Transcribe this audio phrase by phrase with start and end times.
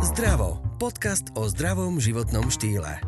[0.00, 0.64] Zdravo.
[0.80, 3.04] Podcast o zdravom životnom štýle.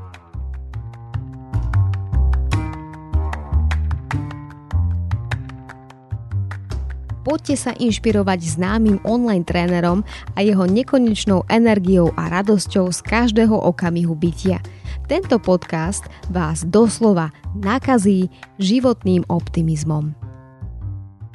[7.24, 10.04] Poďte sa inšpirovať známym online trénerom
[10.36, 14.60] a jeho nekonečnou energiou a radosťou z každého okamihu bytia.
[15.08, 18.28] Tento podcast vás doslova nakazí
[18.60, 20.12] životným optimizmom.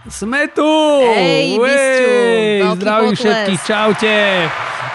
[0.06, 0.70] Sme tu!
[1.02, 1.58] Hej,
[2.78, 3.26] Zdravím potles.
[3.26, 4.16] všetkých, čaute!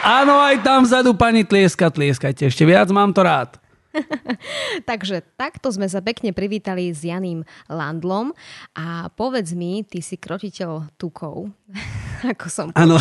[0.03, 2.51] Áno, aj tam vzadu pani tlieska, tlieskajte.
[2.51, 3.63] Ešte viac mám to rád.
[4.91, 8.33] Takže takto sme sa pekne privítali s Janým Landlom
[8.75, 11.53] a povedz mi, ty si krotiteľ tukov,
[12.35, 12.99] ako som Áno.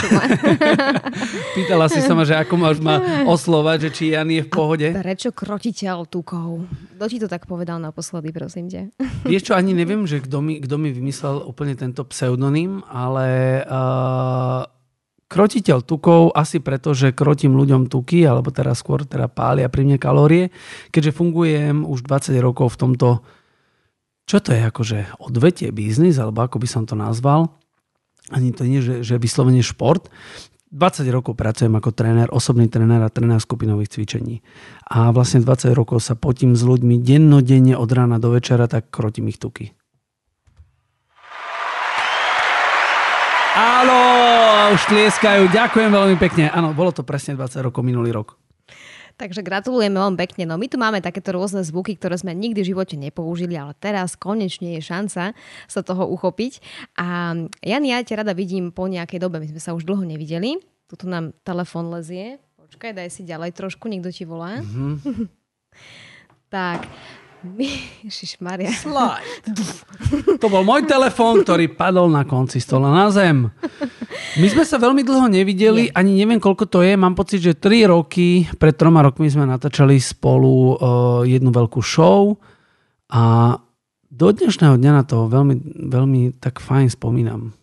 [1.57, 4.87] Pýtala si sa ma, že ako máš ma oslovať, že či Jan je v pohode.
[4.93, 6.67] Prečo krotiteľ tukov?
[6.99, 8.93] Kto ti to tak povedal naposledy, prosím ťa?
[9.25, 14.70] Vieš čo, ani neviem, že kto mi, kto mi vymyslel úplne tento pseudonym, ale uh,
[15.31, 19.96] krotiteľ tukov asi preto, že krotím ľuďom tuky, alebo teraz skôr teda pália pri mne
[19.96, 20.51] kalórie,
[20.91, 23.10] keďže fungujem už 20 rokov v tomto,
[24.27, 27.55] čo to je akože odvetie, biznis, alebo ako by som to nazval,
[28.27, 30.12] ani to nie, že, že vyslovene šport.
[30.71, 34.40] 20 rokov pracujem ako tréner, osobný tréner a tréner skupinových cvičení.
[34.88, 39.27] A vlastne 20 rokov sa potím s ľuďmi dennodenne od rána do večera, tak krotím
[39.27, 39.76] ich tuky.
[43.52, 43.98] Áno,
[44.71, 45.52] už tlieskajú.
[45.52, 46.48] Ďakujem veľmi pekne.
[46.55, 48.40] Áno, bolo to presne 20 rokov minulý rok.
[49.20, 50.48] Takže gratulujeme veľmi pekne.
[50.48, 54.16] No my tu máme takéto rôzne zvuky, ktoré sme nikdy v živote nepoužili, ale teraz
[54.16, 55.35] konečne je šanca
[55.68, 56.63] sa toho uchopiť.
[56.96, 59.44] A Jan, ja ťa rada vidím po nejakej dobe.
[59.44, 60.55] My sme sa už dlho nevideli.
[60.88, 62.40] Tuto nám telefon lezie.
[62.55, 64.63] Počkaj, daj si ďalej trošku, niekto ti volá.
[64.63, 65.28] Mm-hmm.
[66.56, 66.88] tak.
[68.07, 68.72] Ježišmaria.
[68.73, 69.25] Slide.
[70.41, 73.47] To bol môj telefón, ktorý padol na konci stola na zem.
[74.41, 75.94] My sme sa veľmi dlho nevideli, Nie.
[75.94, 76.97] ani neviem, koľko to je.
[76.97, 80.75] Mám pocit, že 3 roky, pred troma rokmi sme natáčali spolu uh,
[81.23, 82.41] jednu veľkú show
[83.13, 83.55] a
[84.11, 85.55] do dnešného dňa na to veľmi,
[85.93, 87.53] veľmi tak fajn spomínam.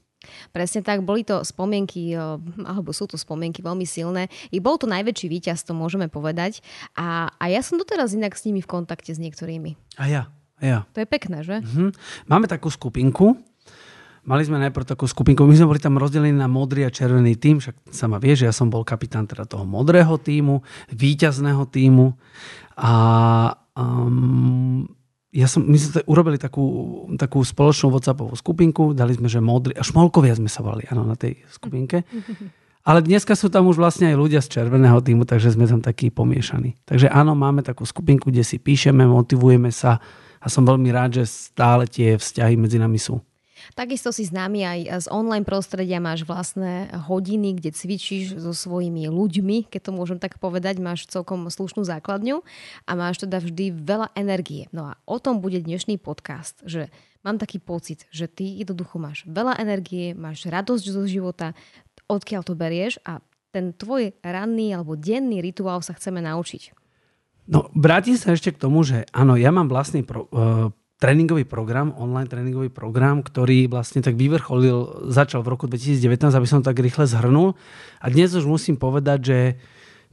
[0.50, 2.20] Presne tak, boli to spomienky, eh,
[2.64, 4.32] alebo sú to spomienky veľmi silné.
[4.52, 6.64] I bol to najväčší víťaz, to môžeme povedať.
[6.96, 9.76] A, a ja som doteraz inak s nimi v kontakte s niektorými.
[10.00, 10.22] A ja,
[10.58, 10.78] a ja.
[10.96, 11.60] To je pekné, že?
[11.62, 11.94] Mhm.
[12.26, 13.38] Máme takú skupinku.
[14.28, 17.64] Mali sme najprv takú skupinku, my sme boli tam rozdelení na modrý a červený tým,
[17.64, 20.60] však sama vie, že ja som bol kapitán teda toho modrého týmu,
[20.92, 22.12] víťazného týmu
[22.76, 22.92] a
[23.72, 24.84] um,
[25.28, 26.64] ja som, my sme urobili takú,
[27.20, 31.20] takú spoločnú WhatsAppovú skupinku, dali sme, že modrý, a šmolkovia sme sa volali, áno, na
[31.20, 32.08] tej skupinke.
[32.88, 36.08] Ale dneska sú tam už vlastne aj ľudia z červeného týmu, takže sme tam takí
[36.08, 36.80] pomiešaní.
[36.88, 40.00] Takže áno, máme takú skupinku, kde si píšeme, motivujeme sa
[40.40, 43.20] a som veľmi rád, že stále tie vzťahy medzi nami sú.
[43.76, 49.68] Takisto si známy aj z online prostredia, máš vlastné hodiny, kde cvičíš so svojimi ľuďmi,
[49.68, 52.40] keď to môžem tak povedať, máš celkom slušnú základňu
[52.88, 54.68] a máš teda vždy veľa energie.
[54.72, 56.88] No a o tom bude dnešný podcast, že
[57.20, 61.52] mám taký pocit, že ty jednoducho máš veľa energie, máš radosť zo života,
[62.08, 63.20] odkiaľ to berieš a
[63.52, 66.76] ten tvoj ranný alebo denný rituál sa chceme naučiť.
[67.48, 70.68] No, vrátim sa ešte k tomu, že áno, ja mám vlastný pro, uh,
[70.98, 76.60] tréningový program, online tréningový program, ktorý vlastne tak vyvrcholil, začal v roku 2019, aby som
[76.60, 77.54] tak rýchle zhrnul.
[78.02, 79.38] A dnes už musím povedať, že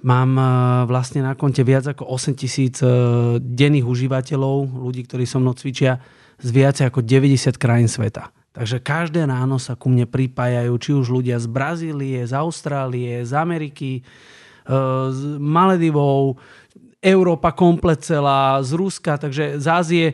[0.05, 0.47] mám uh,
[0.85, 5.97] vlastne na konte viac ako 8 tisíc uh, denných užívateľov, ľudí, ktorí so mnou cvičia
[6.37, 8.29] z viac ako 90 krajín sveta.
[8.53, 13.33] Takže každé ráno sa ku mne pripájajú, či už ľudia z Brazílie, z Austrálie, z
[13.33, 14.05] Ameriky,
[14.69, 16.37] uh, z Maledivov,
[17.01, 20.07] Európa komplet celá, z Ruska, takže z Ázie.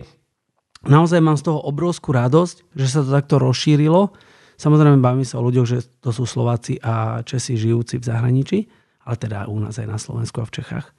[0.82, 4.10] Naozaj mám z toho obrovskú radosť, že sa to takto rozšírilo.
[4.58, 8.60] Samozrejme bavím sa o ľuďoch, že to sú Slováci a Česi žijúci v zahraničí,
[9.06, 10.90] ale teda u nás aj na Slovensku a v Čechách.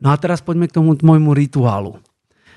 [0.00, 2.00] No a teraz poďme k tomu môjmu rituálu.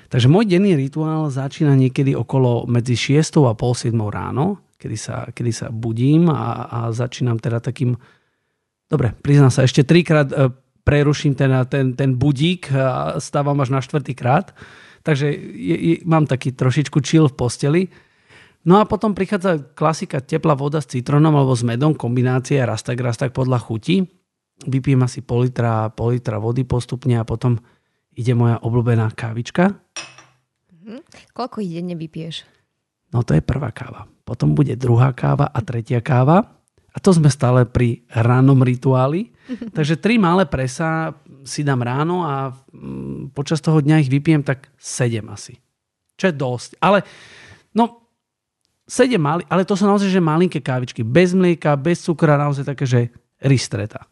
[0.08, 5.28] Takže môj denný rituál začína niekedy okolo medzi 6 a pol 7 ráno, kedy sa,
[5.32, 7.96] kedy sa budím a, a začínam teda takým...
[8.88, 10.52] Dobre, priznám sa, ešte trikrát e,
[10.84, 12.68] preruším teda ten, ten budík
[13.16, 14.52] stávam až na štvrtýkrát.
[15.04, 17.82] Takže je, je, mám taký trošičku chill v posteli.
[18.64, 23.04] No a potom prichádza klasika teplá voda s citrónom alebo s medom, kombinácia raz tak,
[23.04, 24.08] raz tak podľa chuti.
[24.64, 27.60] Vypijem asi pol litra, pol litra vody postupne a potom
[28.16, 29.76] ide moja obľúbená kávička.
[31.36, 32.48] Koľko ich denne vypiješ?
[33.12, 34.08] No to je prvá káva.
[34.24, 36.64] Potom bude druhá káva a tretia káva.
[36.94, 39.28] A to sme stále pri rannom rituáli.
[39.76, 41.12] Takže tri malé presa
[41.44, 45.60] si dám ráno a mm, počas toho dňa ich vypijem tak 7 asi.
[46.16, 46.70] Čo je dosť.
[46.80, 47.04] Ale
[47.76, 48.04] no
[48.88, 51.04] 7 mali, ale to sú naozaj že malinké kávičky.
[51.04, 53.00] Bez mlieka, bez cukra, naozaj také, že
[53.40, 54.08] ristreta.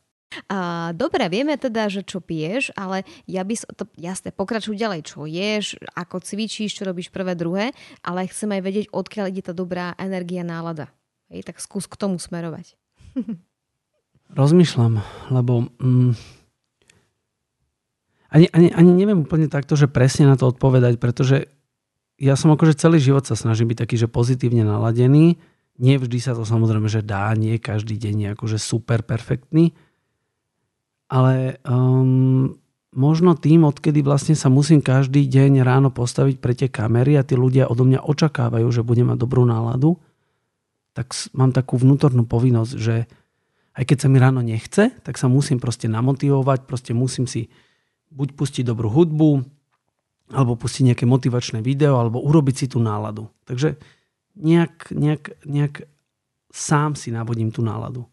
[0.49, 5.05] A, dobre, vieme teda, že čo piješ, ale ja by som, to, jasne, pokračuj ďalej,
[5.05, 9.53] čo ješ, ako cvičíš, čo robíš prvé, druhé, ale chcem aj vedieť, odkiaľ ide tá
[9.53, 10.89] dobrá energia, nálada.
[11.29, 12.77] Hej, tak skús k tomu smerovať.
[14.41, 16.13] Rozmýšľam, lebo mm,
[18.33, 21.53] ani, ani, ani neviem úplne takto, že presne na to odpovedať, pretože
[22.17, 25.37] ja som akože celý život sa snažím byť taký, že pozitívne naladený.
[25.77, 29.77] Nie vždy sa to samozrejme, že dá, nie každý deň je akože super perfektný.
[31.13, 32.57] Ale um,
[32.97, 37.37] možno tým, odkedy vlastne sa musím každý deň ráno postaviť pre tie kamery a tí
[37.37, 40.01] ľudia odo mňa očakávajú, že budem mať dobrú náladu,
[40.97, 43.09] tak mám takú vnútornú povinnosť, že
[43.73, 47.49] aj keď sa mi ráno nechce, tak sa musím proste namotivovať, proste musím si
[48.13, 49.31] buď pustiť dobrú hudbu,
[50.33, 53.29] alebo pustiť nejaké motivačné video, alebo urobiť si tú náladu.
[53.45, 53.77] Takže
[54.37, 55.75] nejak, nejak, nejak
[56.53, 58.09] sám si navodím tú náladu.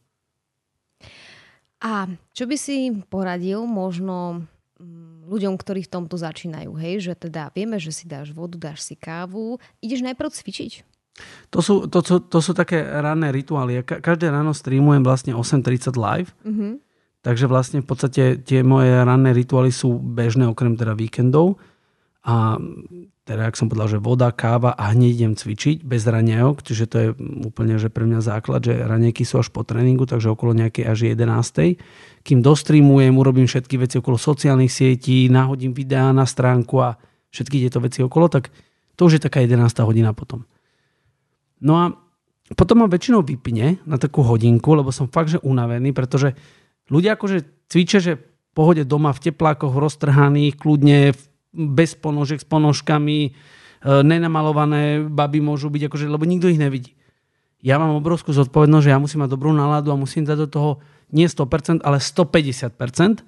[1.80, 4.44] A čo by si poradil možno
[4.80, 8.84] mm, ľuďom, ktorí v tomto začínajú, hej, že teda vieme, že si dáš vodu, dáš
[8.84, 10.84] si kávu, ideš najprv cvičiť?
[11.52, 13.80] To sú, to, to, to sú také ranné rituály.
[13.80, 16.32] Ja každé ráno streamujem vlastne 8.30 live.
[16.48, 16.74] Mm-hmm.
[17.20, 21.60] Takže vlastne v podstate tie moje ranné rituály sú bežné okrem teda víkendov.
[22.24, 22.56] A
[23.30, 26.96] teda, ak som povedal, že voda, káva a hneď idem cvičiť bez raňajok, čiže to
[26.98, 27.08] je
[27.46, 31.14] úplne že pre mňa základ, že raňajky sú až po tréningu, takže okolo nejakej až
[31.14, 31.78] 11.
[32.26, 36.98] Kým dostreamujem, urobím všetky veci okolo sociálnych sietí, nahodím videá na stránku a
[37.30, 38.50] všetky tieto veci okolo, tak
[38.98, 39.62] to už je taká 11.
[39.86, 40.50] hodina potom.
[41.62, 41.94] No a
[42.58, 46.34] potom ma väčšinou vypne na takú hodinku, lebo som fakt, že unavený, pretože
[46.90, 48.14] ľudia akože cvičia, že
[48.58, 51.14] pohode doma v teplákoch roztrhaných, kľudne
[51.54, 53.32] bez ponožek, s ponožkami, e,
[53.86, 56.94] nenamalované baby môžu byť, akože, lebo nikto ich nevidí.
[57.60, 60.72] Ja mám obrovskú zodpovednosť, že ja musím mať dobrú náladu a musím dať do toho
[61.12, 63.26] nie 100%, ale 150%,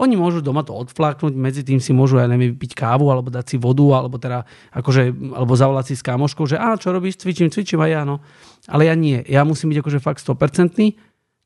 [0.00, 3.54] oni môžu doma to odfláknuť, medzi tým si môžu, ja neviem, piť kávu, alebo dať
[3.54, 7.52] si vodu, alebo teda, akože, alebo zavolať si s kámoškou, že a čo robíš, cvičím,
[7.52, 7.84] cvičím.
[7.84, 8.24] Aj ja, no.
[8.72, 10.96] Ale ja nie, ja musím byť akože fakt 100%,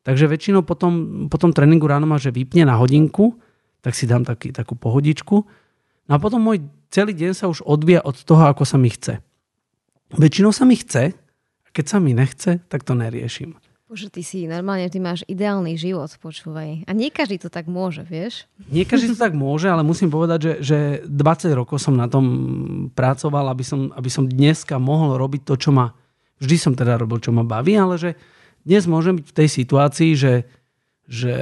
[0.07, 3.35] takže väčšinou potom, potom tréningu ráno ma, že vypne na hodinku,
[3.83, 5.43] tak si dám taký, takú pohodičku.
[6.07, 6.63] No a potom môj
[6.95, 9.19] celý deň sa už odvíja od toho, ako sa mi chce.
[10.15, 11.11] Väčšinou sa mi chce,
[11.67, 13.59] a keď sa mi nechce, tak to neriešim.
[13.87, 16.87] Bože, ty si normálne, ty máš ideálny život, počúvaj.
[16.87, 18.51] A nie každý to tak môže, vieš?
[18.67, 22.27] Nie každý to tak môže, ale musím povedať, že, že 20 rokov som na tom
[22.99, 25.95] pracoval, aby som, aby som dneska mohol robiť to, čo ma...
[26.43, 28.11] Vždy som teda robil, čo ma baví, ale že
[28.67, 30.35] dnes môžem byť v tej situácii, že,
[31.07, 31.35] že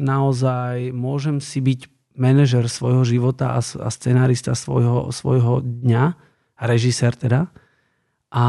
[0.00, 6.16] naozaj môžem si byť manažer svojho života a, a scenárista svojho, svojho dňa,
[6.56, 7.52] režisér teda.
[8.32, 8.46] A,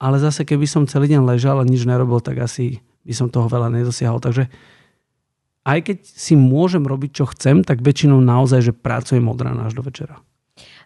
[0.00, 3.52] ale zase keby som celý deň ležal a nič nerobil, tak asi by som toho
[3.52, 4.22] veľa nedosiahol.
[4.22, 4.48] Takže
[5.68, 9.76] aj keď si môžem robiť, čo chcem, tak väčšinou naozaj, že pracujem od rána až
[9.76, 10.16] do večera.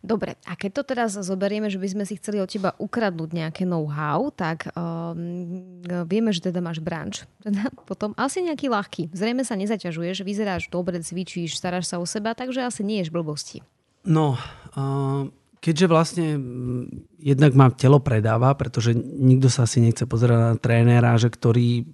[0.03, 3.63] Dobre, a keď to teraz zoberieme, že by sme si chceli od teba ukradnúť nejaké
[3.63, 5.79] know-how, tak um,
[6.11, 7.23] vieme, že teda máš branč.
[7.47, 9.15] Teda potom asi nejaký ľahký.
[9.15, 13.63] Zrejme sa nezaťažuješ, vyzeráš dobre, cvičíš, staráš sa o seba, takže asi nie ješ blbosti.
[14.03, 14.35] No,
[14.75, 15.31] uh,
[15.63, 16.27] keďže vlastne
[17.23, 21.87] jednak mám telo predáva, pretože nikto sa asi nechce pozerať na trénera, že ktorý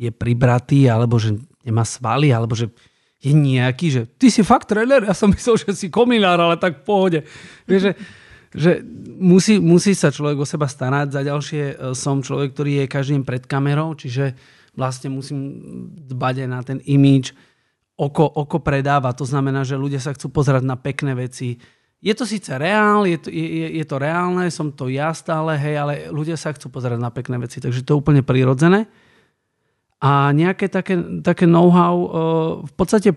[0.00, 2.72] je pribratý, alebo že nemá svaly, alebo že
[3.18, 6.82] je nejaký, že ty si fakt tréner, ja som myslel, že si kominár, ale tak
[6.82, 7.20] v pohode.
[7.66, 7.92] Vieš, že,
[8.54, 8.70] že
[9.18, 11.14] musí, musí sa človek o seba starať.
[11.14, 14.38] Za ďalšie e, som človek, ktorý je každým pred kamerou, čiže
[14.78, 15.58] vlastne musím
[16.06, 17.34] dbať aj na ten imíč.
[17.98, 21.58] Oko, oko predáva, to znamená, že ľudia sa chcú pozerať na pekné veci,
[21.98, 25.74] je to síce reál, je to, je, je to reálne, som to ja stále, hej,
[25.82, 28.86] ale ľudia sa chcú pozerať na pekné veci, takže to je úplne prirodzené.
[29.98, 30.94] A nejaké také,
[31.26, 32.08] také know-how, uh,
[32.62, 33.10] v podstate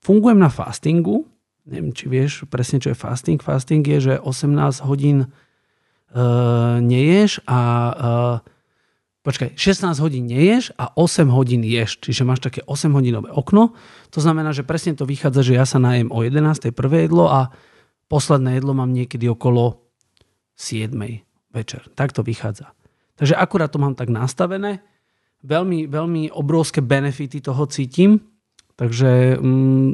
[0.00, 1.28] fungujem na fastingu,
[1.68, 3.38] neviem, či vieš presne, čo je fasting.
[3.44, 7.60] Fasting je, že 18 hodín uh, neješ a
[7.92, 8.36] uh,
[9.28, 13.76] počkaj, 16 hodín neješ a 8 hodín ješ, čiže máš také 8 hodinové okno.
[14.16, 16.72] To znamená, že presne to vychádza, že ja sa najem o 11.
[16.72, 17.52] prvé jedlo a
[18.08, 19.84] posledné jedlo mám niekedy okolo
[20.56, 20.96] 7.
[21.52, 21.84] večer.
[21.92, 22.72] Tak to vychádza.
[23.20, 24.80] Takže akurát to mám tak nastavené.
[25.44, 28.18] Veľmi, veľmi obrovské benefity toho cítim.
[28.74, 29.90] Takže mm,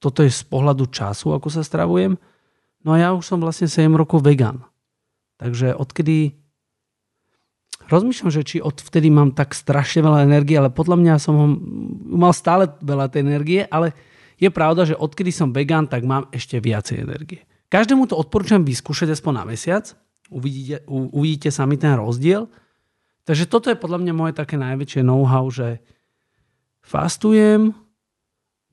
[0.00, 2.16] toto je z pohľadu času, ako sa stravujem.
[2.84, 4.64] No a ja už som vlastne 7 rokov vegan.
[5.36, 6.36] Takže odkedy...
[7.90, 11.46] Rozmýšľam, že či od vtedy mám tak strašne veľa energie, ale podľa mňa som ho,
[12.06, 13.90] mal stále veľa tej energie, ale
[14.38, 17.42] je pravda, že odkedy som vegan, tak mám ešte viacej energie.
[17.66, 19.90] Každému to odporúčam vyskúšať aspoň na mesiac.
[20.30, 22.46] Uvidíte, u, uvidíte sami ten rozdiel.
[23.28, 25.80] Takže toto je podľa mňa moje také najväčšie know-how, že
[26.80, 27.76] fastujem,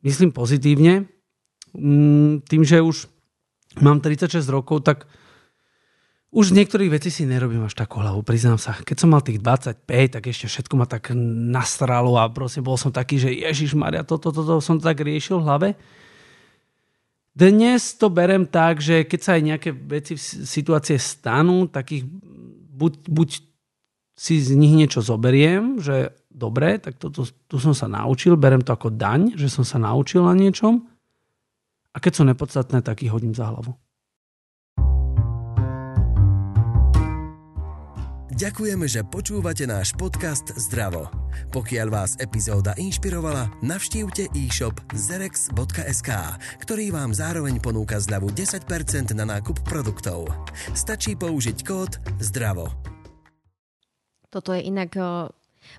[0.01, 1.05] myslím pozitívne,
[1.75, 3.11] mm, tým, že už
[3.83, 5.05] mám 36 rokov, tak
[6.27, 8.75] už z niektorých vecí si nerobím až takú hlavu, priznám sa.
[8.75, 12.91] Keď som mal tých 25, tak ešte všetko ma tak nastralo a proste bol som
[12.91, 15.69] taký, že Ježiš Maria, toto, toto, toto som to tak riešil v hlave.
[17.31, 22.03] Dnes to berem tak, že keď sa aj nejaké veci, situácie stanú, tak ich
[22.75, 23.29] buď, buď
[24.17, 28.73] si z nich niečo zoberiem, že dobre, tak to, tu som sa naučil, berem to
[28.73, 30.89] ako daň, že som sa naučil na niečom
[31.93, 33.77] a keď sú nepodstatné, tak ich hodím za hlavu.
[38.37, 41.09] Ďakujeme, že počúvate náš podcast Zdravo.
[41.49, 46.09] Pokiaľ vás epizóda inšpirovala, navštívte e-shop zerex.sk,
[46.61, 50.29] ktorý vám zároveň ponúka zľavu 10% na nákup produktov.
[50.77, 52.96] Stačí použiť kód ZDRAVO.
[54.37, 54.93] Toto je inak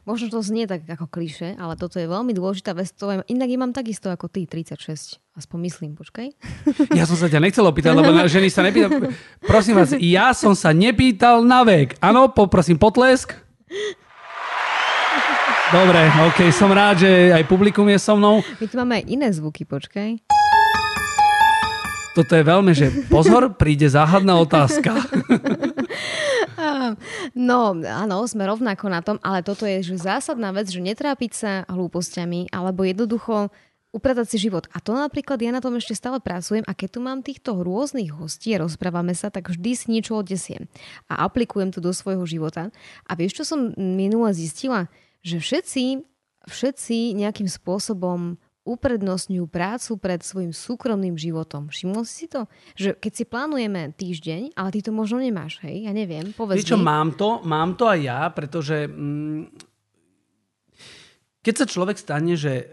[0.04, 2.92] Možno to znie tak ako kliše, ale toto je veľmi dôležitá vec.
[2.96, 5.20] To je, inak je mám takisto ako ty, 36.
[5.36, 6.32] Aspoň myslím, počkaj.
[6.98, 9.12] Ja som sa ťa nechcel opýtať, lebo na ženy sa nepýtal.
[9.44, 12.00] Prosím vás, ja som sa nepýtal na vek.
[12.00, 13.36] Áno, poprosím potlesk.
[15.68, 18.40] Dobre, ok, som rád, že aj publikum je so mnou.
[18.56, 20.16] My tu máme aj iné zvuky, počkaj.
[22.16, 24.96] Toto je veľmi, že pozor, príde záhadná otázka.
[27.34, 31.50] No, áno, sme rovnako na tom, ale toto je že zásadná vec, že netrápiť sa
[31.68, 33.50] hlúpostiami, alebo jednoducho
[33.88, 34.68] upratať si život.
[34.76, 38.12] A to napríklad ja na tom ešte stále pracujem a keď tu mám týchto rôznych
[38.12, 40.68] hostí a rozprávame sa, tak vždy si niečo odesiem
[41.08, 42.68] a aplikujem to do svojho života.
[43.08, 44.92] A vieš, čo som minule zistila?
[45.24, 45.84] Že všetci,
[46.46, 48.36] všetci nejakým spôsobom
[48.68, 51.72] uprednostňujú prácu pred svojim súkromným životom.
[51.72, 52.44] Všimol si to?
[52.76, 55.88] Že keď si plánujeme týždeň, ale ty to možno nemáš, hej?
[55.88, 59.68] Ja neviem, povedz Víš čo, mám to, mám to aj ja, pretože mm,
[61.40, 62.64] keď sa človek stane, že e,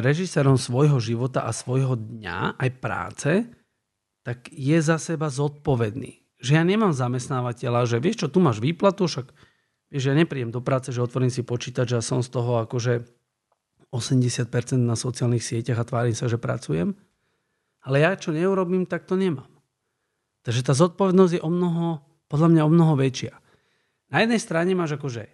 [0.00, 3.30] režisérom svojho života a svojho dňa, aj práce,
[4.24, 6.24] tak je za seba zodpovedný.
[6.40, 9.28] Že ja nemám zamestnávateľa, že vieš čo, tu máš výplatu, však
[9.92, 13.21] vieš, ja nepríjem do práce, že otvorím si počítač a som z toho akože
[13.92, 16.96] 80% na sociálnych sieťach a tvárim sa, že pracujem.
[17.84, 19.48] Ale ja, čo neurobím, tak to nemám.
[20.42, 23.36] Takže tá zodpovednosť je o mnoho, podľa mňa o mnoho väčšia.
[24.10, 25.28] Na jednej strane máš akože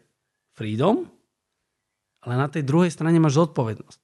[0.59, 1.07] freedom,
[2.27, 4.01] ale na tej druhej strane máš zodpovednosť.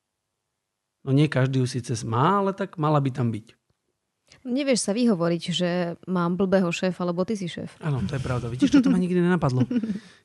[1.04, 3.52] No nie každý ju síce má, ale tak mala by tam byť.
[4.44, 5.70] Nevieš sa vyhovoriť, že
[6.04, 7.80] mám blbého šéfa, lebo ty si šéf.
[7.80, 8.52] Áno, to je pravda.
[8.52, 9.64] Vidíš, to ma nikdy nenapadlo.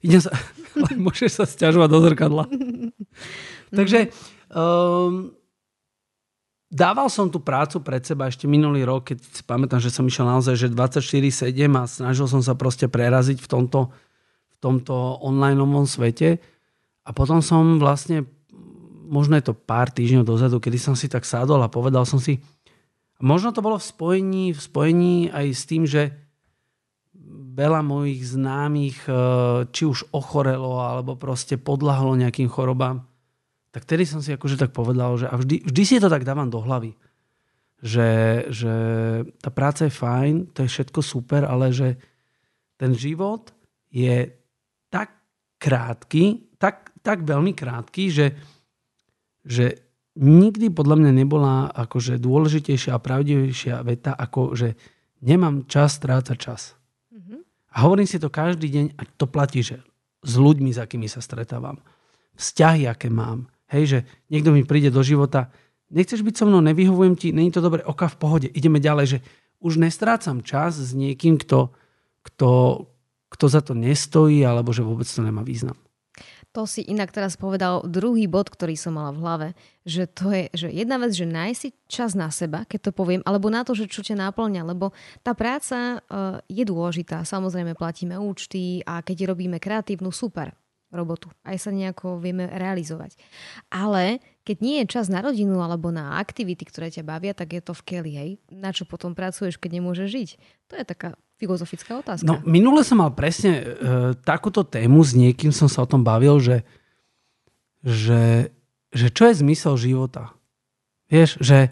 [0.04, 0.32] Idem sa,
[1.08, 2.44] môžeš sa stiažovať do zrkadla.
[3.70, 4.10] Takže
[4.54, 5.34] um,
[6.70, 10.30] dával som tú prácu pred seba ešte minulý rok, keď si pamätám, že som išiel
[10.30, 13.90] naozaj že 24-7 a snažil som sa proste preraziť v tomto,
[14.54, 14.94] v tomto
[15.26, 15.58] online
[15.90, 16.38] svete.
[17.06, 18.30] A potom som vlastne,
[19.10, 22.38] možno je to pár týždňov dozadu, kedy som si tak sadol a povedal som si,
[23.18, 26.14] možno to bolo v spojení, v spojení aj s tým, že
[27.60, 29.18] veľa mojich známych eh,
[29.74, 33.09] či už ochorelo alebo proste podľahlo nejakým chorobám
[33.70, 36.50] tak tedy som si akože tak povedal, že a vždy, vždy si to tak dávam
[36.50, 36.98] do hlavy,
[37.80, 38.74] že, že
[39.40, 41.96] tá práca je fajn, to je všetko super, ale že
[42.76, 43.54] ten život
[43.94, 44.32] je
[44.90, 45.16] tak
[45.62, 48.28] krátky, tak, tak veľmi krátky, že,
[49.46, 49.80] že
[50.20, 54.76] nikdy podľa mňa nebola akože dôležitejšia a pravdivejšia veta, ako že
[55.24, 56.62] nemám čas strácať čas.
[57.14, 57.40] Mm-hmm.
[57.70, 59.80] A hovorím si to každý deň a to platí, že
[60.20, 61.80] s ľuďmi, s akými sa stretávam,
[62.36, 64.00] vzťahy, aké mám, Hej, že
[64.34, 65.54] niekto mi príde do života,
[65.94, 69.20] nechceš byť so mnou, nevyhovujem ti, není to dobre, oka v pohode, ideme ďalej, že
[69.60, 71.76] už nestrácam čas s niekým, kto,
[72.24, 72.50] kto,
[73.30, 75.76] kto za to nestojí, alebo že vôbec to nemá význam.
[76.58, 79.48] To si inak teraz povedal druhý bod, ktorý som mala v hlave,
[79.86, 83.22] že to je že jedna vec, že nájsť si čas na seba, keď to poviem,
[83.22, 84.90] alebo na to, že čo ťa náplňa, lebo
[85.22, 87.22] tá práca uh, je dôležitá.
[87.22, 90.58] Samozrejme platíme účty a keď robíme kreatívnu, super
[90.90, 91.30] robotu.
[91.46, 93.18] Aj sa nejako vieme realizovať.
[93.70, 97.62] Ale keď nie je čas na rodinu alebo na aktivity, ktoré ťa bavia, tak je
[97.62, 98.32] to v keli, hej.
[98.50, 100.30] Na čo potom pracuješ, keď nemôžeš žiť?
[100.70, 102.26] To je taká filozofická otázka.
[102.26, 103.64] No, minule som mal presne e,
[104.26, 106.66] takúto tému, s niekým som sa o tom bavil, že,
[107.86, 108.52] že,
[108.92, 110.36] že čo je zmysel života?
[111.08, 111.72] Vieš, že,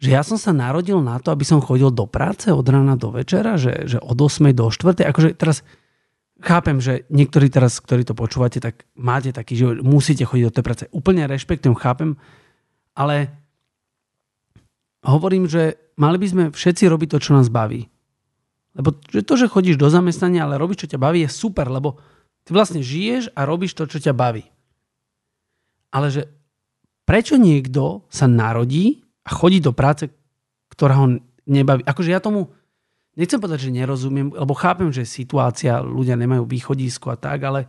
[0.00, 3.10] že ja som sa narodil na to, aby som chodil do práce od rána do
[3.10, 5.04] večera, že, že od 8 do 4.
[5.04, 5.66] Akože teraz
[6.40, 10.64] chápem, že niektorí teraz, ktorí to počúvate, tak máte taký, že musíte chodiť do tej
[10.64, 10.84] práce.
[10.92, 12.20] Úplne rešpektujem, chápem,
[12.92, 13.32] ale
[15.04, 17.88] hovorím, že mali by sme všetci robiť to, čo nás baví.
[18.76, 21.96] Lebo že to, že chodíš do zamestnania, ale robíš, čo ťa baví, je super, lebo
[22.44, 24.44] ty vlastne žiješ a robíš to, čo ťa baví.
[25.88, 26.28] Ale že
[27.08, 30.12] prečo niekto sa narodí a chodí do práce,
[30.68, 31.06] ktorá ho
[31.48, 31.80] nebaví.
[31.88, 32.52] Akože ja tomu
[33.16, 37.66] nechcem povedať, že nerozumiem, lebo chápem, že situácia, ľudia nemajú východisko a tak, ale,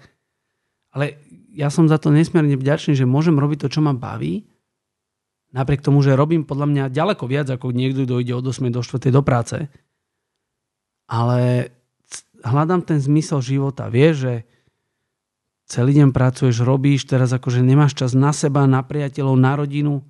[0.91, 1.17] ale
[1.55, 4.45] ja som za to nesmierne vďačný, že môžem robiť to, čo ma baví,
[5.55, 9.09] napriek tomu, že robím podľa mňa ďaleko viac, ako niekto dojde od 8 do 4
[9.09, 9.57] do práce.
[11.07, 11.71] Ale
[12.43, 13.87] hľadám ten zmysel života.
[13.87, 14.33] Vieš, že
[15.67, 20.03] celý deň pracuješ, robíš, teraz akože nemáš čas na seba, na priateľov, na rodinu.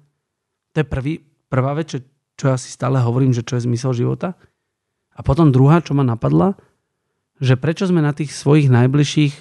[0.74, 1.13] To je prvý,
[1.50, 1.98] prvá vec, čo,
[2.38, 4.34] čo ja si stále hovorím, že čo je zmysel života.
[5.17, 6.53] A potom druhá, čo ma napadla,
[7.41, 9.33] že prečo sme na tých svojich najbližších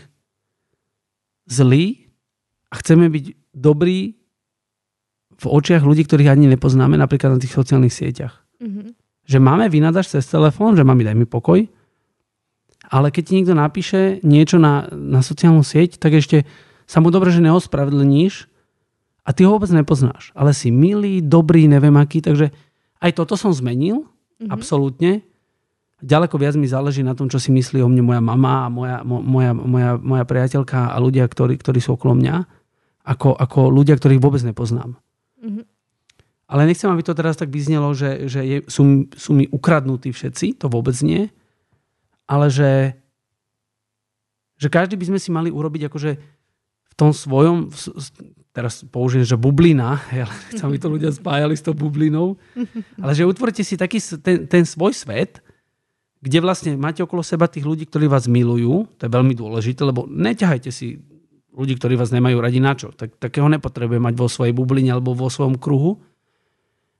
[1.52, 2.08] zlí
[2.72, 4.16] a chceme byť dobrí
[5.36, 8.40] v očiach ľudí, ktorých ani nepoznáme, napríklad na tých sociálnych sieťach.
[8.60, 8.88] Mm-hmm.
[9.28, 11.68] Že máme vynadaš cez telefón, že mami, daj mi pokoj,
[12.86, 16.48] ale keď ti niekto napíše niečo na, na sociálnu sieť, tak ešte
[16.86, 18.46] sa mu dobre, že neospravedlníš
[19.26, 20.30] a ty ho vôbec nepoznáš.
[20.38, 22.54] Ale si milý, dobrý, neviem aký, takže
[23.02, 24.48] aj toto som zmenil, mm-hmm.
[24.54, 25.26] absolútne
[26.02, 28.98] ďaleko viac mi záleží na tom, čo si myslí o mne moja mama a moja,
[29.04, 32.36] moja, moja, moja priateľka a ľudia, ktorí, ktorí sú okolo mňa,
[33.06, 34.98] ako, ako ľudia, ktorých vôbec nepoznám.
[35.40, 35.64] Mm-hmm.
[36.46, 40.60] Ale nechcem, aby to teraz tak vyznelo, že, že je, sú, sú mi ukradnutí všetci,
[40.60, 41.32] to vôbec nie,
[42.28, 42.94] ale že,
[44.60, 46.10] že každý by sme si mali urobiť akože
[46.86, 47.72] v tom svojom,
[48.54, 52.36] teraz použijem, že bublina, ja chcem, aby to ľudia spájali s tou bublinou,
[53.02, 55.45] ale že utvorte si taký ten, ten svoj svet,
[56.20, 60.08] kde vlastne máte okolo seba tých ľudí, ktorí vás milujú, to je veľmi dôležité, lebo
[60.08, 61.00] neťahajte si
[61.56, 62.92] ľudí, ktorí vás nemajú radi na čo.
[62.92, 66.00] Tak, takého nepotrebuje mať vo svojej bubline alebo vo svojom kruhu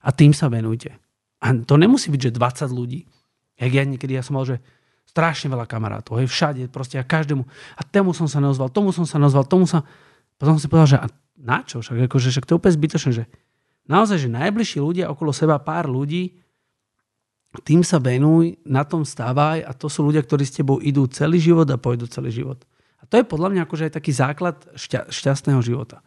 [0.01, 0.97] a tým sa venujte.
[1.45, 3.05] A to nemusí byť, že 20 ľudí.
[3.57, 4.61] Jak ja niekedy, ja som mal, že
[5.09, 7.45] strašne veľa kamarátov, hej, všade, proste a každému.
[7.77, 9.85] A tému som sa neozval, tomu som sa neozval, tomu sa...
[10.37, 11.07] Potom som si povedal, že a
[11.41, 11.81] na čo?
[11.81, 13.25] Však, akože, však to je úplne zbytočné, že
[13.89, 16.37] naozaj, že najbližší ľudia okolo seba, pár ľudí,
[17.63, 21.39] tým sa venuj, na tom stávaj a to sú ľudia, ktorí s tebou idú celý
[21.39, 22.59] život a pôjdu celý život.
[22.99, 26.03] A to je podľa mňa akože aj taký základ šťa, šťastného života.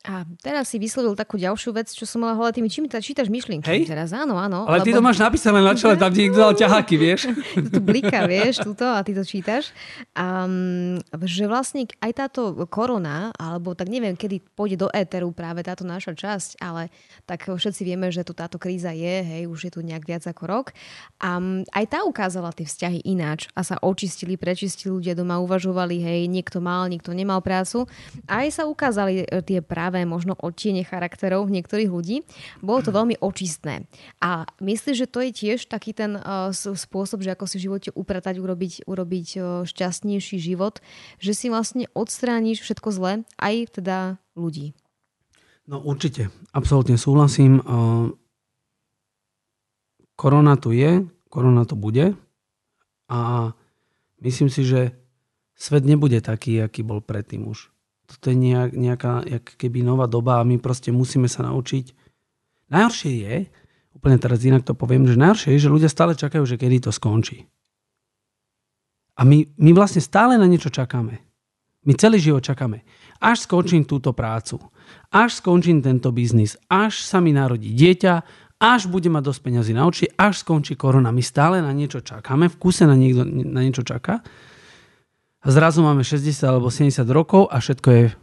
[0.00, 3.28] A teraz si vyslovil takú ďalšiu vec, čo som mala hľadať tými, čím teda čítaš
[3.28, 3.84] myšlienky Hej?
[3.84, 4.64] teraz, áno, áno.
[4.64, 4.86] Ale lebo...
[4.88, 7.28] ty to máš napísané na čele, tam ti niekto dal ťaháky, vieš.
[7.76, 9.76] tu blika, vieš, túto a ty to čítaš.
[10.16, 10.96] Um,
[11.28, 16.16] že vlastne aj táto korona, alebo tak neviem, kedy pôjde do éteru práve táto naša
[16.16, 16.88] časť, ale
[17.28, 20.48] tak všetci vieme, že tu táto kríza je, hej, už je tu nejak viac ako
[20.48, 20.66] rok.
[21.20, 26.00] A um, aj tá ukázala tie vzťahy ináč a sa očistili, prečistili ľudia doma, uvažovali,
[26.00, 27.84] hej, niekto mal, niekto nemal prácu.
[28.24, 32.22] A aj sa ukázali e, tie práve práve možno odtiene charakterov niektorých ľudí.
[32.62, 33.90] Bolo to veľmi očistné.
[34.22, 37.90] A myslíš, že to je tiež taký ten uh, spôsob, že ako si v živote
[37.90, 40.78] upratať, urobiť, urobiť uh, šťastnejší život,
[41.18, 44.78] že si vlastne odstrániš všetko zlé, aj teda ľudí.
[45.66, 47.58] No určite, absolútne súhlasím.
[47.66, 48.14] Uh,
[50.14, 52.14] korona tu je, korona tu bude
[53.10, 53.50] a
[54.22, 54.94] myslím si, že
[55.58, 57.74] svet nebude taký, aký bol predtým už
[58.10, 61.94] toto je nejak, nejaká jak keby nová doba a my proste musíme sa naučiť.
[62.74, 63.34] Najhoršie je,
[63.94, 66.90] úplne teraz inak to poviem, že najhoršie je, že ľudia stále čakajú, že kedy to
[66.90, 67.46] skončí.
[69.14, 71.22] A my, my vlastne stále na niečo čakáme.
[71.86, 72.82] My celý život čakáme.
[73.20, 74.60] Až skončím túto prácu,
[75.12, 78.14] až skončím tento biznis, až sa mi narodí dieťa,
[78.60, 81.08] až bude mať dosť peňazí na oči, až skončí korona.
[81.08, 84.20] My stále na niečo čakáme, v kuse na, niekto, na niečo čaká
[85.40, 88.16] a zrazu máme 60 alebo 70 rokov a všetko je v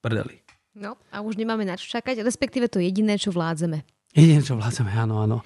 [0.00, 0.40] prdeli.
[0.72, 3.84] No a už nemáme na čo čakať, respektíve to jediné, čo vládzeme.
[4.12, 5.38] Jediné, čo vládzeme, áno, áno.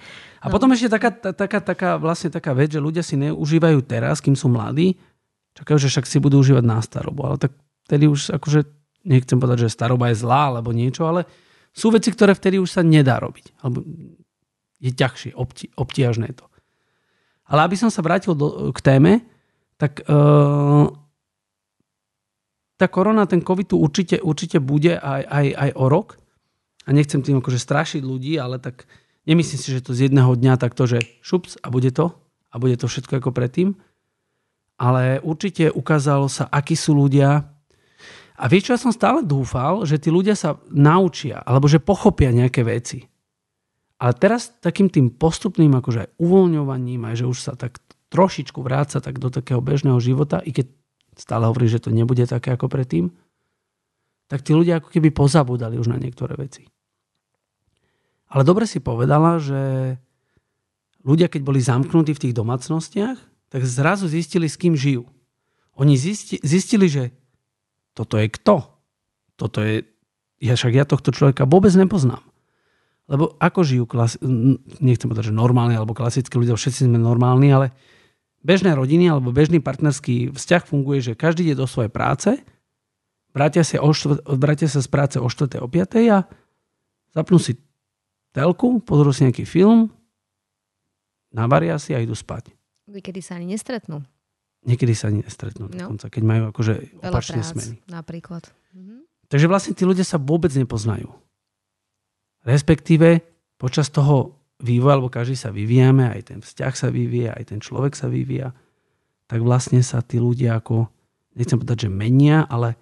[0.43, 0.51] A no.
[0.51, 4.51] potom ešte taká, taká, taká, vlastne taká vec, že ľudia si neužívajú teraz, kým sú
[4.51, 4.99] mladí,
[5.55, 7.27] čakajú, že však si budú užívať na starobu.
[7.27, 7.51] Ale tak
[7.87, 8.67] vtedy už akože,
[9.07, 11.27] nechcem povedať, že staroba je zlá alebo niečo, ale
[11.71, 13.55] sú veci, ktoré vtedy už sa nedá robiť.
[13.63, 13.83] Alebo
[14.83, 16.47] je ťažšie, obti, obtiažné to.
[17.47, 19.23] Ale aby som sa vrátil do, k téme,
[19.77, 20.89] tak uh,
[22.77, 26.21] tá korona, ten COVID tu určite, určite bude aj, aj, aj o rok.
[26.87, 28.87] A nechcem tým akože strašiť ľudí, ale tak
[29.27, 32.13] nemyslím si, že to z jedného dňa takto, že šups a bude to.
[32.53, 33.75] A bude to všetko ako predtým.
[34.79, 37.43] Ale určite ukázalo sa, akí sú ľudia.
[38.37, 42.29] A vieš, čo ja som stále dúfal, že tí ľudia sa naučia, alebo že pochopia
[42.29, 43.03] nejaké veci.
[43.97, 47.81] Ale teraz takým tým postupným akože aj uvoľňovaním, aj že už sa tak
[48.13, 50.71] trošičku vráca tak do takého bežného života, i keď
[51.17, 53.11] stále hovorí, že to nebude také ako predtým,
[54.27, 56.67] tak tí ľudia ako keby pozabudali už na niektoré veci.
[58.27, 59.95] Ale dobre si povedala, že
[61.07, 63.17] ľudia, keď boli zamknutí v tých domácnostiach,
[63.47, 65.07] tak zrazu zistili, s kým žijú.
[65.79, 67.15] Oni zistili, že
[67.95, 68.67] toto je kto?
[69.39, 69.87] Toto je
[70.37, 72.21] ja však ja tohto človeka vôbec nepoznám.
[73.07, 74.19] Lebo ako žijú, klasi-
[74.83, 77.67] nechcem povedať, že normálni alebo klasickí ľudia, všetci sme normálni, ale
[78.43, 82.35] bežné rodiny alebo bežný partnerský vzťah funguje, že každý ide do svojej práce,
[83.31, 85.63] vrátia sa, o štvrt, vrátia sa z práce o 4.
[85.63, 86.03] o 5.
[86.11, 86.27] a
[87.15, 87.55] zapnú si
[88.35, 89.87] telku, pozrú si nejaký film,
[91.31, 92.51] navaria si a idú spať.
[92.87, 94.03] Kedy sa ani nestretnú.
[94.67, 95.75] Niekedy sa ani nestretnú, no.
[95.75, 96.73] dokonca, keď majú akože
[97.07, 97.73] opačné prác, smeny.
[97.87, 98.43] napríklad.
[98.75, 99.07] Mhm.
[99.27, 101.07] Takže vlastne tí ľudia sa vôbec nepoznajú.
[102.47, 103.19] Respektíve
[103.59, 107.91] počas toho vývoja, alebo každý sa vyvíjame, aj ten vzťah sa vyvíja, aj ten človek
[107.93, 108.55] sa vyvíja,
[109.27, 110.87] tak vlastne sa tí ľudia ako,
[111.35, 112.79] nechcem povedať, že menia, ale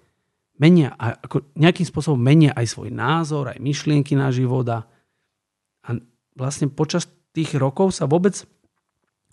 [0.62, 4.86] menia, ako nejakým spôsobom menia aj svoj názor, aj myšlienky na život a,
[5.84, 5.90] a
[6.38, 8.46] vlastne počas tých rokov sa vôbec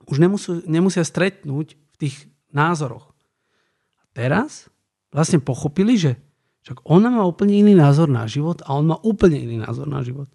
[0.10, 3.16] už nemusú, nemusia stretnúť v tých názoroch.
[4.02, 4.68] A teraz
[5.14, 6.20] vlastne pochopili, že
[6.64, 10.00] však ona má úplne iný názor na život a on má úplne iný názor na
[10.00, 10.32] život.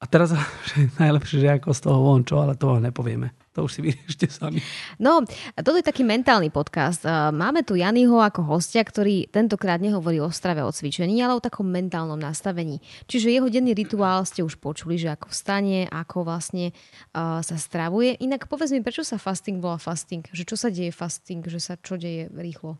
[0.00, 0.36] A teraz
[0.68, 3.32] že najlepšie, že ako z toho von čo, ale to vám nepovieme.
[3.56, 4.60] To už si vyriešte sami.
[5.00, 7.06] No, toto je taký mentálny podcast.
[7.32, 11.70] Máme tu Janyho ako hostia, ktorý tentokrát nehovorí o strave, o cvičení, ale o takom
[11.70, 12.82] mentálnom nastavení.
[13.06, 16.74] Čiže jeho denný rituál ste už počuli, že ako vstane, ako vlastne
[17.14, 18.18] uh, sa stravuje.
[18.18, 20.26] Inak povedz mi, prečo sa fasting volá fasting?
[20.34, 21.46] Že čo sa deje fasting?
[21.46, 22.76] Že sa čo deje rýchlo?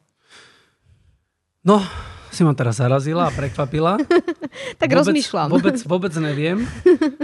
[1.65, 1.81] No,
[2.29, 3.97] si ma teraz zarazila a prekvapila.
[4.81, 5.49] tak vôbec, rozmýšľam.
[5.49, 6.67] Vôbec, vôbec neviem.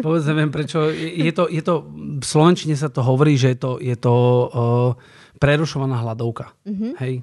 [0.00, 0.88] Vôbec neviem, prečo.
[0.94, 1.84] Je to, je to,
[2.18, 4.90] v Slovenčine sa to hovorí, že je to, je to uh,
[5.36, 6.56] prerušovaná hladovka.
[6.64, 6.92] Mm-hmm.
[7.04, 7.14] Hej.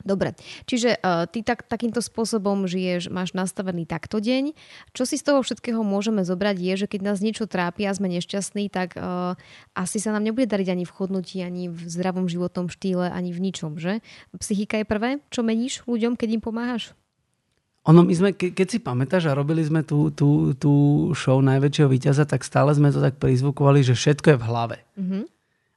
[0.00, 0.32] Dobre,
[0.64, 4.56] čiže uh, ty tak, takýmto spôsobom žiješ, máš nastavený takto deň.
[4.96, 8.08] Čo si z toho všetkého môžeme zobrať je, že keď nás niečo trápi a sme
[8.08, 9.36] nešťastní, tak uh,
[9.76, 13.40] asi sa nám nebude dariť ani v chodnutí, ani v zdravom životnom štýle, ani v
[13.44, 14.00] ničom, že?
[14.40, 16.96] Psychika je prvé, čo meníš ľuďom, keď im pomáhaš?
[17.88, 20.72] Ono, my sme, ke, keď si pamätáš a robili sme tú, tú, tú
[21.16, 24.76] show najväčšieho víťaza, tak stále sme to tak prizvukovali, že všetko je v hlave.
[25.00, 25.24] Mm-hmm.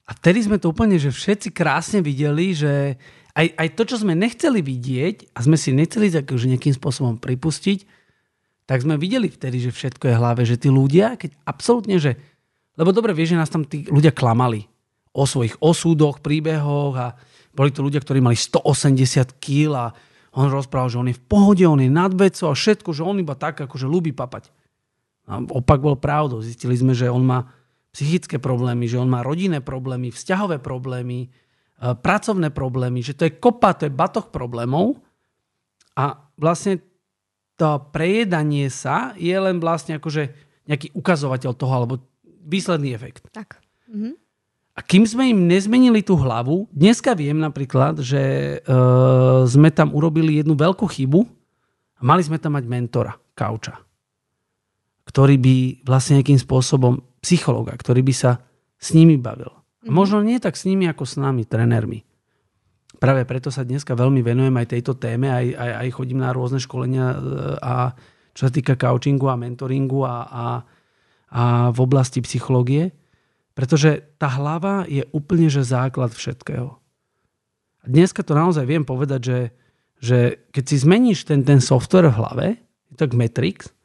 [0.03, 2.99] A vtedy sme to úplne, že všetci krásne videli, že
[3.33, 7.17] aj, aj to, čo sme nechceli vidieť a sme si nechceli tak už nejakým spôsobom
[7.17, 7.85] pripustiť,
[8.69, 12.15] tak sme videli vtedy, že všetko je hlave, že tí ľudia, keď absolútne, že...
[12.77, 14.65] Lebo dobre vieš, že nás tam tí ľudia klamali
[15.13, 17.07] o svojich osúdoch, príbehoch a
[17.53, 19.85] boli to ľudia, ktorí mali 180 kg a
[20.33, 23.21] on rozprával, že on je v pohode, on je nad vecou a všetko, že on
[23.21, 24.49] iba tak, akože ľúbi papať.
[25.29, 26.41] A opak bol pravdou.
[26.41, 27.53] Zistili sme, že on má
[27.93, 31.29] psychické problémy, že on má rodinné problémy, vzťahové problémy,
[31.91, 35.03] pracovné problémy, že to je kopa, to je batoh problémov
[35.99, 36.79] a vlastne
[37.59, 40.31] to prejedanie sa je len vlastne akože
[40.63, 41.95] nejaký ukazovateľ toho, alebo
[42.47, 43.27] výsledný efekt.
[43.35, 43.59] Tak.
[43.91, 44.15] Mhm.
[44.73, 50.41] A kým sme im nezmenili tú hlavu, dneska viem napríklad, že uh, sme tam urobili
[50.41, 51.29] jednu veľkú chybu
[51.93, 53.77] a mali sme tam mať mentora, kauča,
[55.05, 58.41] ktorý by vlastne nejakým spôsobom, psychologa, ktorý by sa
[58.81, 59.53] s nimi bavil.
[59.83, 62.07] A možno nie tak s nimi ako s nami, trénermi.
[63.03, 66.63] Práve preto sa dneska veľmi venujem aj tejto téme, aj, aj, aj chodím na rôzne
[66.63, 67.17] školenia e,
[67.59, 67.73] a
[68.31, 70.45] čo sa týka coachingu a mentoringu a, a,
[71.29, 71.43] a
[71.75, 72.95] v oblasti psychológie,
[73.53, 76.79] pretože tá hlava je úplne že základ všetkého.
[77.83, 79.39] Dneska to naozaj viem povedať, že,
[79.99, 80.17] že
[80.55, 82.47] keď si zmeníš ten, ten software v hlave,
[82.95, 83.75] tak Matrix,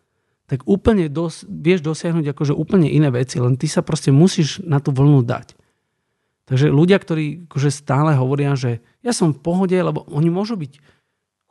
[0.49, 4.81] tak úplne dos, vieš dosiahnuť akože úplne iné veci, len ty sa proste musíš na
[4.81, 5.53] tú vlnu dať.
[6.49, 10.81] Takže ľudia, ktorí akože stále hovoria, že ja som v pohode, lebo oni môžu byť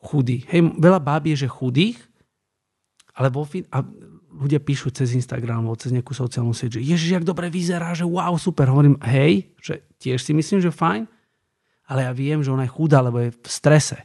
[0.01, 0.41] chudí.
[0.49, 2.01] Hej, veľa báb je, že chudých,
[3.13, 3.85] ale vo fin- a
[4.37, 8.05] ľudia píšu cez Instagram alebo cez nejakú sociálnu sieť, že ježiš, jak dobre vyzerá, že
[8.05, 8.69] wow, super.
[8.69, 11.09] Hovorím, hej, že tiež si myslím, že fajn,
[11.89, 13.97] ale ja viem, že ona je chudá, lebo je v strese.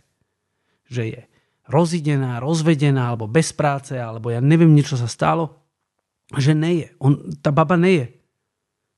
[0.88, 1.20] Že je
[1.68, 5.60] rozidená, rozvedená, alebo bez práce, alebo ja neviem, niečo sa stalo.
[6.32, 6.86] Že neje.
[7.00, 8.21] On, tá baba neje.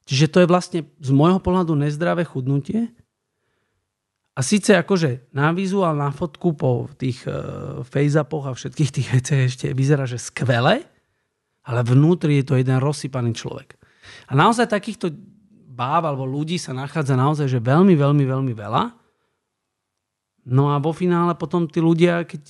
[0.05, 2.93] Čiže to je vlastne z môjho pohľadu nezdravé chudnutie.
[4.35, 9.41] A síce akože na vizuál, na fotku po tých uh, face-upoch a všetkých tých veciach
[9.47, 10.83] ešte vyzerá, že skvele,
[11.65, 13.79] ale vnútri je to jeden rozsypaný človek.
[14.29, 15.15] A naozaj takýchto
[15.75, 18.83] báv alebo ľudí sa nachádza naozaj že veľmi, veľmi, veľmi veľa.
[20.45, 22.43] No a vo finále potom tí ľudia, keď,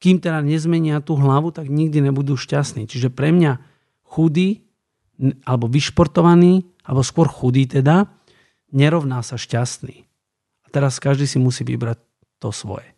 [0.00, 2.88] kým teda nezmenia tú hlavu, tak nikdy nebudú šťastní.
[2.88, 3.60] Čiže pre mňa
[4.08, 4.69] chudý
[5.44, 8.08] alebo vyšportovaný, alebo skôr chudý teda,
[8.72, 10.06] nerovná sa šťastný.
[10.64, 12.00] A teraz každý si musí vybrať
[12.40, 12.88] to svoje.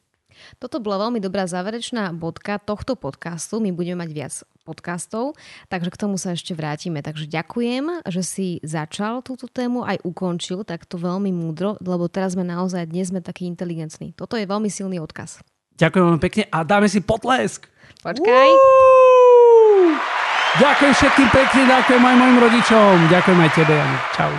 [0.59, 3.63] Toto bola veľmi dobrá záverečná bodka tohto podcastu.
[3.63, 5.35] My budeme mať viac podcastov,
[5.67, 7.03] takže k tomu sa ešte vrátime.
[7.03, 12.47] Takže ďakujem, že si začal túto tému, aj ukončil takto veľmi múdro, lebo teraz sme
[12.47, 14.15] naozaj, dnes sme takí inteligentní.
[14.15, 15.43] Toto je veľmi silný odkaz.
[15.79, 17.67] Ďakujem veľmi pekne a dáme si potlesk.
[18.03, 18.49] Počkaj.
[18.55, 20.22] Uú!
[20.53, 22.95] Ďakujem všetkým pekne, ďakujem aj mojim rodičom.
[23.09, 23.97] Ďakujem aj tebe, Jano.
[24.13, 24.33] Čau.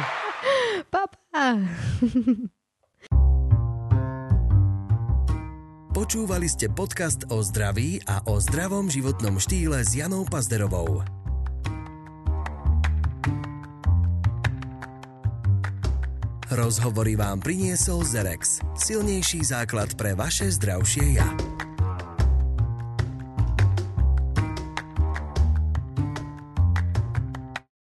[0.93, 1.45] Papa.
[5.93, 11.02] Počúvali ste podcast o zdraví a o zdravom životnom štýle s Janou Pazderovou.
[16.54, 18.62] Rozhovory vám priniesol Zerex.
[18.78, 21.26] Silnejší základ pre vaše zdravšie ja.